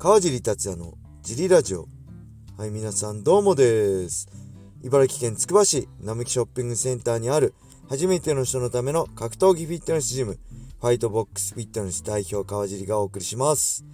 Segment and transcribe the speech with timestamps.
[0.00, 1.88] 川尻達也のジリラジオ。
[2.56, 4.28] はい、皆さんどうもです。
[4.84, 7.52] 茨城県つくば市並木ショッピングセンターにある
[7.88, 10.38] 初めての人のための格闘技フィットネスジム、
[10.80, 13.84] ファイトボックスフィットネス代表川尻がお送りします。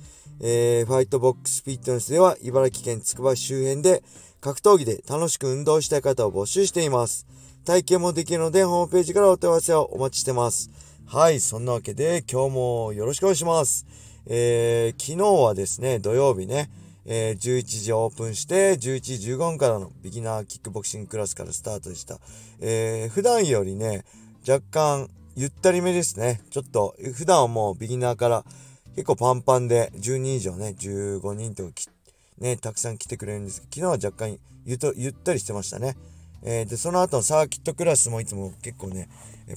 [0.42, 4.04] えー、ファイトボックスフィットネスでは茨城県つくば市周辺で
[4.42, 7.26] 格闘技で楽しく運動したい方を募集しています。
[7.64, 10.68] 体験もできるのでホームページからお問い合わせをお待ちしてます。
[11.06, 13.86] はい、そんなわけで今日もよろしくお願いします。
[14.26, 16.70] えー、昨日はですね、土曜日ね、
[17.06, 22.18] えー、11時オープンして、11時15分からのビギナーキックボクシングクラスからスタートでした。
[22.60, 24.04] えー、普段よりね、
[24.48, 26.40] 若干ゆったりめですね。
[26.50, 28.44] ちょっと、普段はもうビギナーから
[28.94, 31.70] 結構パンパンで、10人以上ね、15人とか
[32.38, 35.96] ね、たくさん来てくれるんですけど、昨日は若干ゆとゆったりしてましたね。
[36.42, 39.08] えー、で、その後のサーキットクラスもいつも結構ね、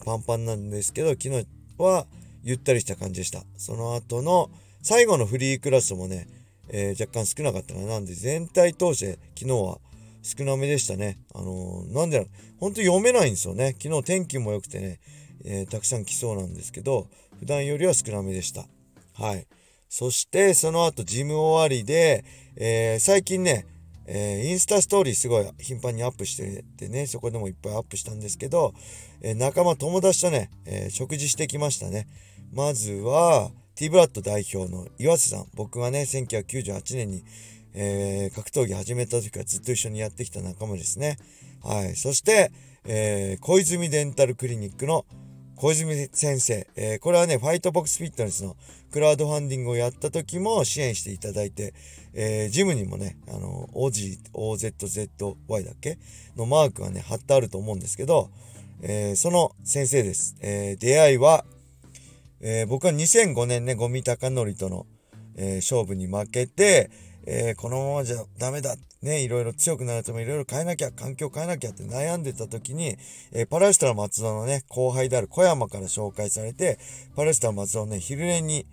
[0.06, 1.48] パンパンなんですけど、昨日
[1.78, 2.08] は
[2.44, 3.44] ゆったりした感じでした。
[3.58, 4.50] その後の
[4.88, 6.30] 最後のフリークラスもね、
[6.70, 7.82] えー、若干少なかったな。
[7.82, 9.80] なんで全体通して昨日は
[10.24, 11.20] 少なめでしたね。
[11.36, 12.26] あのー、なんで、
[12.58, 13.76] 本当読めないんですよね。
[13.78, 15.02] 昨日天気も良くてね、
[15.44, 18.66] えー、たくさん来そうなんですけど、普段よりは少なめでした。
[19.14, 19.46] はい。
[19.90, 22.24] そして、その後、ジム終わりで、
[22.56, 23.66] えー、最近ね、
[24.06, 28.74] えー、インスタストーリーすごい頻繁にアップしててね、そこでもいっぱいアップしたんですけど、
[29.20, 32.08] えー、仲間、友達とね、えー、食事してきましたね。
[32.54, 35.46] まずは、T ブラッド代表の岩瀬さん。
[35.54, 37.24] 僕がね、1998年に、
[37.76, 41.20] え格闘技始めた時からずっと一緒にやってきた仲間ですね。
[41.64, 41.96] はい。
[41.96, 42.52] そして、
[42.86, 45.06] え小泉デンタルクリニックの
[45.58, 48.56] 小泉先生、えー、これはね、ファイトボックスフィットネスの
[48.92, 51.76] クラウドファンディングをやった時も支援していただいて、
[52.14, 56.00] えー、ジムにもね、あの、OG、OZZY だっけ？
[56.36, 58.32] のマークがね、貼ってあると思うんですけど、
[58.82, 60.36] えー、その先生です。
[60.42, 61.46] え、出会いは、
[62.42, 64.86] えー、僕は2005年ね、ゴミ高則との、
[65.36, 66.92] えー、勝負に負けて、
[67.26, 68.76] えー、このままじゃダメだ。
[69.02, 72.98] ね、いろいろ強くなるためいろいろ変えなきゃ、環境変えなきゃって悩んでた時に、
[73.32, 76.80] え、パラスタの松田のね、後輩である小山から紹介されて、
[77.16, 78.66] パラスタの松田をね、昼寝に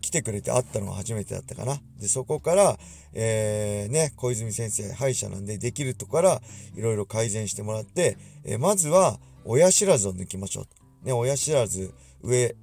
[0.00, 1.80] 来てくれて会ったのが初めてだったかな。
[1.98, 2.78] で、そこから、
[3.14, 6.42] えー、ね、小泉先生、歯医者なんでできるとこから
[6.76, 10.66] いろいろ改善してもらって、え、まずは親知らずを抜きましょ
[11.02, 11.06] う。
[11.06, 12.54] ね、親知らず上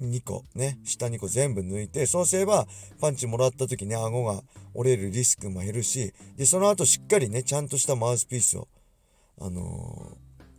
[0.00, 2.66] 2個ね、下2個全部抜いて、そうすれば
[3.00, 4.42] パンチもらった時ね、顎が
[4.74, 8.68] 折れるリスクも減るし、で、その後しっかりね、ちゃんとしたマウスピースを、
[9.40, 10.16] あの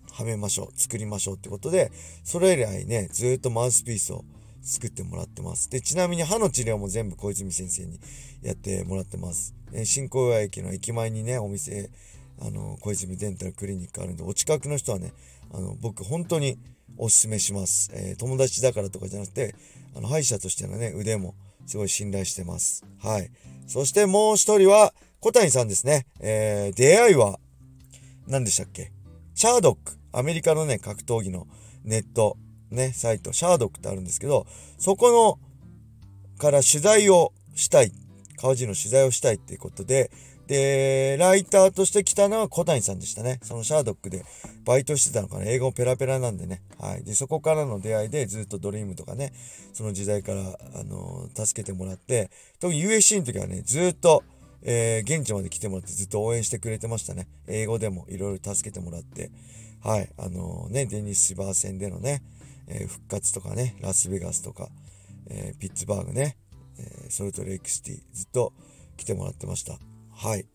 [0.09, 1.91] ー、はめましょう、作りましょうってことで、
[2.24, 4.24] それ以来ね、ずっとマウスピースを
[4.62, 5.69] 作ってもらってます。
[5.69, 8.00] で、ちなみに歯の治療も全部小泉先生に
[8.41, 9.56] やってもらってます。
[9.74, 11.90] え新小岩駅の駅前にね、お店、
[12.40, 15.13] あの、小泉デンタルクリニックあるんで、お近くの人はね、
[15.51, 16.57] あの、僕本当に
[17.01, 17.89] おすすめします。
[17.94, 19.56] えー、友達だからとかじゃなくて、
[19.95, 21.34] あの、歯医者としてのね、腕も
[21.66, 22.85] すごい信頼してます。
[23.00, 23.31] はい。
[23.66, 26.06] そしてもう一人は、小谷さんですね。
[26.19, 27.39] えー、出会いは、
[28.28, 28.91] 何でしたっけ？
[29.34, 29.97] シャードック。
[30.12, 31.47] アメリカのね、格闘技の
[31.84, 32.38] ネット、
[32.69, 34.45] ね、サイト、シャードックってあるんですけど、
[34.78, 35.39] そこの、
[36.38, 37.91] から取材をしたい。
[38.38, 40.12] 川地の取材をしたいっていうことで、
[40.51, 43.39] で、ライターとして来たのは小谷さんでしたね。
[43.41, 44.25] そのシャードックで
[44.66, 45.45] バイトしてたのかな。
[45.45, 46.62] 英語ペラペラなんでね。
[46.78, 47.06] はい。
[47.06, 49.31] で、そこからの出会いでずっとドリームとかね、
[49.72, 54.25] その時代から、あのー、助けてもらって、特に USC の時はね、ずっと、
[54.62, 57.29] えー、現地まで来てもらってずっと応援してくれてましたね。
[57.47, 59.31] 英語でもいろいろ助けてもらって。
[59.81, 60.09] はい。
[60.18, 62.23] あのー、ね、デニス・シバー戦でのね、
[62.68, 64.68] え復活とかね、ラスベガスとか、
[65.29, 66.35] えピッツバーグね、
[66.78, 68.51] えソルトレイクシティ、ずっと
[68.97, 69.79] 来てもらってました。
[70.22, 70.46] はい。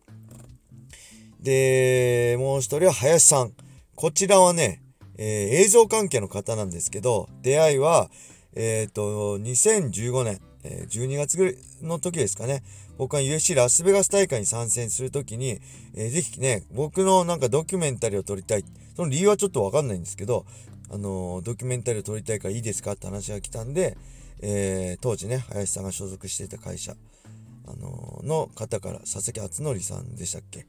[1.41, 3.53] で、もう一人は林さん。
[3.97, 4.81] こちらはね、
[5.19, 5.27] えー、
[5.65, 8.09] 映像関係の方なんですけど、出会いは、
[8.55, 12.62] えっ、ー、と、2015年、えー、12月ぐらいの時ですかね。
[12.97, 15.60] 僕は USC ラスベガス大会に参戦するときに、
[15.97, 18.65] えー、ぜひね、僕のなんかドキュメンタリーを撮りたい。
[18.94, 20.47] その理由はちょっとわかんないんですけど、
[20.93, 23.99] あのー、ドキュメンタリーを撮りたいからいいですかって話が来たんで、
[24.43, 26.94] えー、当時ね、林さんが所属していた会社、
[27.66, 30.66] あのー、の方から、佐々木敦則さんでしたっけ？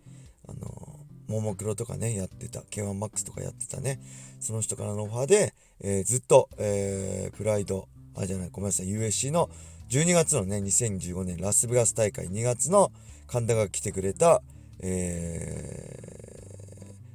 [0.48, 4.00] あのー、ももクロとかね、やってた、K1MAX とかやってたね、
[4.40, 9.50] その人からのオファーで、えー、ずっと、え、プライド、あ、じゃない、ごめんなさい、USC の
[9.90, 12.92] 12月のね、2015年ラスベガス大会2月の
[13.28, 14.42] 神田が来てくれた、
[14.80, 16.00] え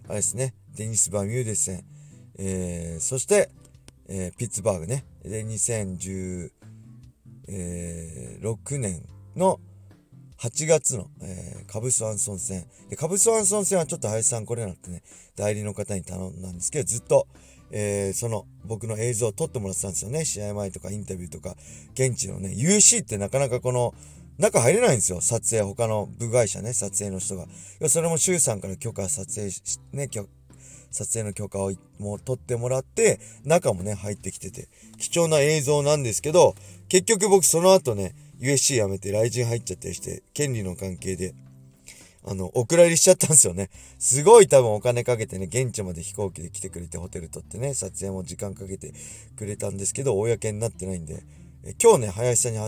[0.04, 1.84] ー、あれですね、デニス・バミューデス戦、
[2.38, 3.50] えー、そして、
[4.08, 6.50] えー、ピッツバーグね、で、2016
[8.78, 9.06] 年
[9.36, 9.60] の
[10.42, 12.66] 8月の、えー、カブスワンソン戦。
[12.90, 15.04] で、カブスワンソン戦はちょっと林さん来れなくてね、
[15.36, 17.28] 代理の方に頼んだんですけど、ずっと、
[17.70, 20.24] えー、その僕の映像を撮ってもらってたんですよね。
[20.24, 21.54] 試合前とかインタビューとか、
[21.94, 23.94] 現地のね、UC ってなかなかこの
[24.36, 25.20] 中入れないんですよ。
[25.20, 27.46] 撮影、他の部外者ね、撮影の人が。
[27.88, 29.62] それも周さんから許可撮影し、
[29.92, 30.08] ね、
[30.90, 34.68] 撮影の許可をもう取ってもらって、中もね、入ってきてて、
[34.98, 36.56] 貴重な映像なんですけど、
[36.88, 41.34] 結局僕その後ね、USC 辞めて来人入っちゃったりして、権利の関係で、
[42.24, 43.70] あの、お蔵入りしちゃったんですよね。
[43.98, 48.92] すごい多分お金かけてね、現地まで飛行機で来てくれて、ホテル取ってね、撮影も時間かけて
[49.36, 51.22] くれたんですけど、公になってないんで、
[51.64, 52.58] え今日ね、林さんに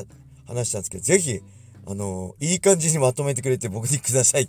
[0.46, 1.40] 話したんですけど、ぜひ、
[1.86, 4.48] あのいい感じにまとめてくれて僕にください。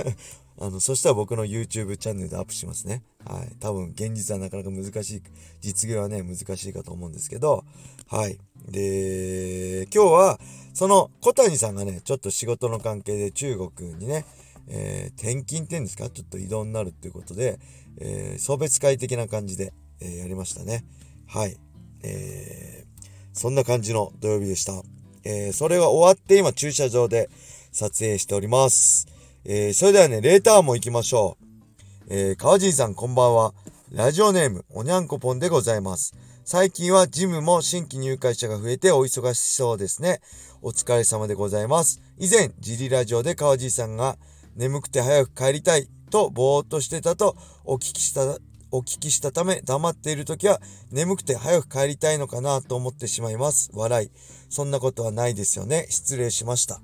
[0.58, 3.02] あの、そしたら僕の YouTube チャンネルでアップしますね。
[3.24, 3.54] はい。
[3.60, 5.22] 多分、現実はなかなか難しい、
[5.60, 7.64] 実現はね、難しいかと思うんですけど、
[8.08, 8.38] はい。
[8.68, 10.40] で、今日は、
[10.74, 14.24] その小谷さんがね、ちょっと仕事の関係で中国にね、
[14.68, 17.58] えー、転勤っていうんですか、ちょっと移動になるっていうことで、
[17.98, 20.84] えー、送別会的な感じで、えー、やりましたね。
[21.26, 21.56] はい。
[22.02, 24.82] えー、そんな感じの土曜日でした。
[25.24, 27.30] えー、それが終わって今駐車場で
[27.70, 29.06] 撮影しております。
[29.44, 31.41] えー、それではね、レーターも行きましょう。
[32.08, 33.54] えー、川尻さんこんばんは。
[33.90, 36.14] ラジオネーム、おにゃんこぽんでございます。
[36.44, 40.20] 最近はジムも新規入会者が増えてお忙しそうですね。
[40.62, 42.02] お疲れ様でございます。
[42.18, 44.18] 以前、ジリラジオで川尻さんが
[44.56, 48.38] 眠くて早く帰りたいとぼーっとしてたとお聞きした
[48.70, 50.60] お聞きしたため黙っている時は
[50.90, 53.70] 眠くて早く帰りたいのかなと思ってしまいます。
[53.74, 54.10] 笑い。
[54.48, 55.86] そんなことはないですよね。
[55.88, 56.80] 失礼しました。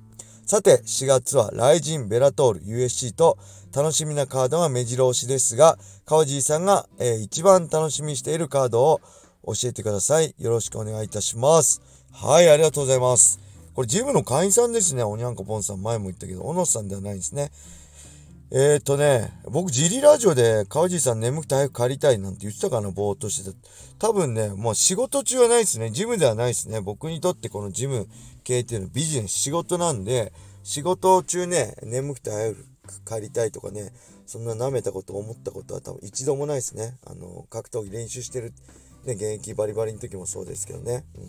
[0.50, 3.36] さて、4月はライジン、ベラトール、USC と
[3.76, 9.02] 楽しみなカードが目白押しですが、川尻さんが、えー、一番楽しみにしているカードを
[9.44, 10.34] 教えてください。
[10.38, 11.82] よろしくお願いいたします。
[12.14, 13.38] はい、ありがとうございます。
[13.74, 15.02] これジムの会員さんですね。
[15.02, 17.52] おにゃんこぽんさん前も言ったけど、小野さんではないんですね。
[18.50, 23.56] えー、っとね、僕、ジリラジオで川尻さん眠くて早く帰りたいなんて言ってたかな、ぼーっとしてた。
[23.98, 25.90] 多分ね、もう仕事中はないですね。
[25.90, 26.80] ジムではないですね。
[26.80, 28.08] 僕にとってこのジム
[28.44, 32.64] 系っていうのはビジネス、仕事なんで、仕事中ね、眠くて早く
[33.06, 33.92] 帰りたいとかね、
[34.24, 36.96] そんな舐めたこと思ったことは多分一度もないですね。
[37.06, 38.54] あの、格闘技練習してる、
[39.04, 41.04] ね、現役バリバリの時もそうですけどね。
[41.18, 41.24] うん。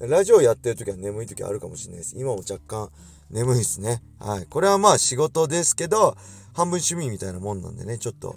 [0.00, 2.14] ラジオやってる時は眠い時あるかもしれないです。
[2.16, 2.90] 今も若干
[3.30, 4.02] 眠いですね。
[4.18, 4.46] はい。
[4.46, 6.16] これはまあ仕事ですけど、
[6.54, 8.36] 半分趣味みたいなもんなんでね、ちょっと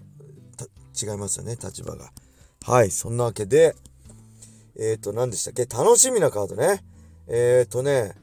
[1.01, 2.11] 違いますよね、立場が。
[2.65, 3.75] はい、そんなわけで、
[4.77, 5.65] えっ、ー、と、何でしたっけ？
[5.65, 6.83] 楽しみなカードね。
[7.27, 8.13] えっ、ー、とね、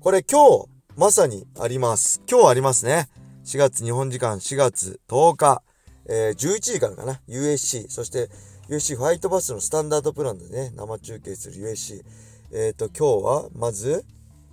[0.00, 2.22] これ今日、まさにあります。
[2.26, 3.08] 今日ありますね。
[3.44, 5.62] 4月、日本時間4月10日、
[6.06, 7.20] えー、11時からかな。
[7.28, 8.30] USC、そして
[8.68, 12.02] USC ファイトバスのスタンダードプランでね、生中継する USC。
[12.52, 14.04] えっ、ー、と、今日は、まず、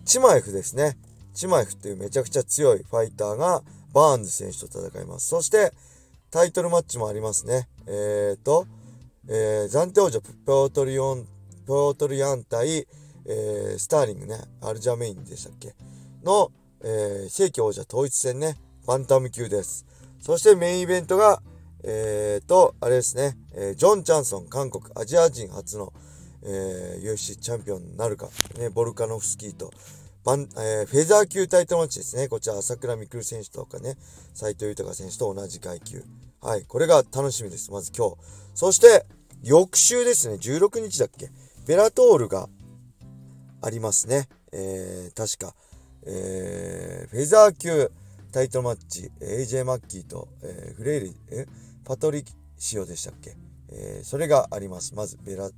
[0.06, 0.98] チマエフですね。
[1.34, 3.62] チマエフっていうめちゃくちゃ強いファイターが、
[3.94, 5.28] バーンズ選手と戦います。
[5.28, 5.74] そして、
[6.32, 7.68] タイトルマッチもありますね。
[7.88, 8.68] えっ、ー、と、
[9.28, 11.28] えー、暫定王者、プートリオン、
[11.66, 12.88] プートリアン対、
[13.26, 15.76] えー、スターリングね、アルジャメインでしたっけ？
[16.24, 16.52] の、
[16.82, 18.58] えー、正規王者統一戦ね、
[18.88, 19.86] バンタム級です。
[20.20, 21.42] そしてメインイベントが、
[21.84, 25.94] えーと、あれですね、えー、ジョン・チャンソン、韓国、アジア人初の、
[26.44, 29.72] えー、UFC チャンピオンになるか、ね、ボルカノフスキーと、
[30.24, 32.28] バン、えー、フェザー級タイトルマッチですね。
[32.28, 33.98] こちら、朝倉未来選手とかね、
[34.34, 36.04] 斎藤豊選手と同じ階級。
[36.42, 36.66] はい。
[36.66, 37.72] これが楽しみです。
[37.72, 38.16] まず今日。
[38.54, 39.06] そして、
[39.44, 40.36] 翌週ですね。
[40.36, 41.32] 16日だっけ
[41.66, 42.50] ベラトールが
[43.62, 44.28] ありますね。
[44.52, 45.56] えー、確か。
[46.06, 47.92] えー、フェザー級
[48.32, 51.46] タイトルマッチ、AJ マッキーと、えー、フレイリ、え
[51.86, 52.24] パトリ
[52.58, 53.36] シオでしたっけ
[53.72, 54.94] えー、それがあります。
[54.96, 55.50] まず、ベラ、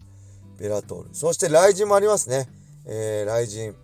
[0.61, 1.09] ベラトール。
[1.13, 2.47] そして、ライジンもありますね。
[2.85, 3.75] えー、ライジン。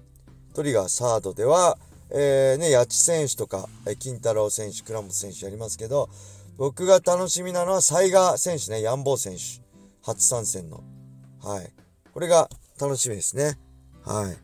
[0.54, 1.78] トリガーサードでは、
[2.12, 6.10] えー、ね、八千選手とか、え金太郎選手、倉本選手やりますけど、
[6.58, 9.62] 僕が楽しみなのは、サイガー選手ね、ヤンボー選手。
[10.04, 10.84] 初参戦の。
[11.44, 11.72] はい。
[12.14, 13.58] これが楽しみですね。
[14.04, 14.38] はい。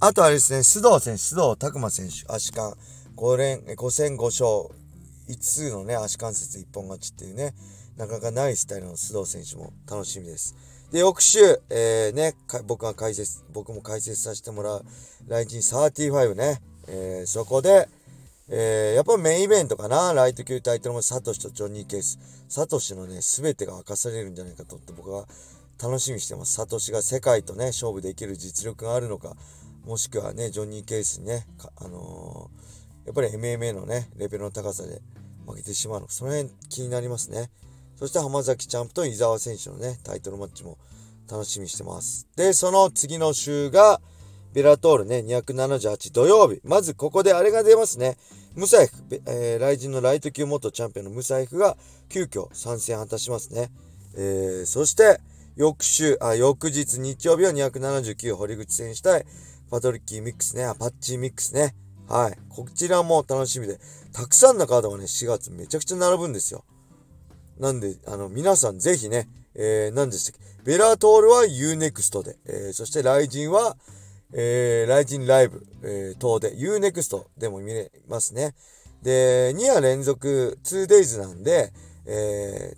[0.00, 2.76] あとあれですね、須藤選手、須藤拓磨選手、足関、
[3.16, 4.76] 5連、5戦5勝、
[5.28, 7.54] 5つのね、足関節一本勝ちっていうね、
[7.96, 10.54] なかなかないスタイルの須藤選手も楽しみです。
[10.92, 12.34] で、翌週、えー、ね、
[12.66, 14.84] 僕が解説、僕も解説させてもらう、
[15.26, 17.88] ライジン35ね、えー、そこで、
[18.48, 22.18] えー、やっぱメインイベントかな、ライト級タイトルもサトシとジョニー・ケース。
[22.48, 25.26] サトシのね、すべてが明かされるんじゃないかと僕は
[25.82, 26.52] 楽しみにしてます。
[26.52, 29.36] サトシが世界とね、勝負できる実力があるのか、
[29.84, 35.02] もしくはね、ジョニー・ケースにね、あのー、やっぱり MMA のね、レベルの高さで
[35.44, 37.50] 負けてしまうのか、その辺気になりますね。
[37.98, 40.78] そして浜崎チャンプと伊沢選手のね、タイトルマッチも
[41.30, 42.28] 楽しみにしてます。
[42.36, 44.00] で、その次の週が、
[44.52, 46.60] ベラトールね、278土曜日。
[46.64, 48.16] まずここであれが出ますね。
[48.54, 48.94] ムサイフ、
[49.26, 51.76] えー、ライジンのライト級元チャンピオンのムサイフが
[52.08, 53.70] 急遽参戦果たしますね。
[54.16, 55.20] えー、そして、
[55.56, 59.26] 翌週、あ、翌日日曜日は279堀口選手対
[59.70, 61.74] パトリッキーミックスね、アパッチーミックスね。
[62.08, 62.38] はい。
[62.48, 63.78] こちらも楽しみで、
[64.12, 66.64] たくさんのカードがね、4月めちゃくちゃ並ぶんですよ。
[67.58, 70.62] なんで、あの、皆さんぜひね、えー、何でしたっけ？
[70.64, 73.76] ベラトールは UNEXT で、えー、そしてライジンは、
[74.32, 78.54] えー、ライジンライブ、えー、等で UNEXT でも見れますね。
[79.02, 81.72] で、2夜連続 2days なんで、
[82.04, 82.74] え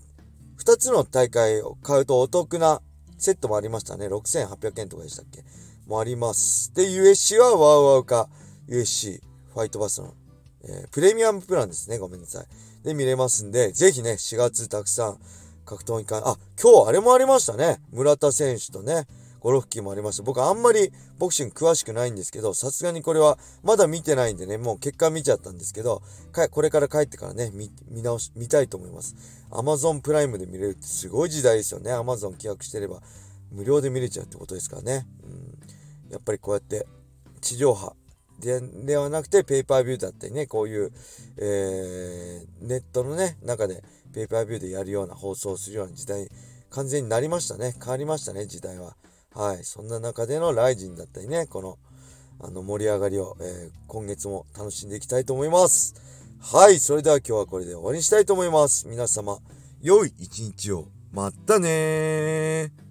[0.56, 2.80] ー、2つの大会を買うとお得な
[3.16, 4.06] セットもありましたね。
[4.06, 5.42] 6800円とかでしたっけ？
[5.86, 6.72] もあります。
[6.74, 8.28] で、USC はワウワウか
[8.68, 9.20] USC
[9.54, 10.14] ファイトバスの、
[10.62, 11.98] えー、プレミアムプランですね。
[11.98, 12.46] ごめんなさい。
[12.84, 15.18] で、見れますんで、ぜひね、4月たくさん
[15.64, 17.80] 格闘技館、あ、今日あれもありましたね。
[17.92, 19.06] 村田選手とね、
[19.40, 20.22] ゴロフキーもありました。
[20.22, 26.02] 僕あんまりボクシング詳しくないんですけど、さすがにこれはまだ見てないんでね、もう結果見ちゃったんですけど、
[26.50, 29.14] これから帰ってからね、見、見直し、見たいと思います。
[29.50, 31.92] Amazon プライムで見れるってすごい時代ですよね。
[31.92, 33.00] Amazon 契約してれば
[33.52, 35.06] 無料で見れちゃうってことですからね。
[35.24, 35.26] う
[36.08, 36.86] ん、やっぱりこうやって
[37.40, 37.94] 地上波
[38.40, 40.92] でではなくてペーパービューだったりね、こういう、
[41.38, 43.82] えー、ネットのね、中で
[44.14, 46.28] ペーパービューでやるような放送するような時代、
[46.70, 47.74] 完全になりましたね。
[47.78, 48.96] 変わりましたね、時代は。
[49.34, 49.64] はい。
[49.64, 51.78] そんな中でのライジンだったりね、この、
[52.40, 55.94] あの、盛り上がりを、えー、今月も楽しんでいきたいと思います。
[56.40, 56.78] はい。
[56.78, 58.86] それでは今日はこれで終わりにしたいと思います。
[58.86, 59.38] 皆様、
[59.80, 60.88] 良い一日を。
[61.12, 62.87] またねー。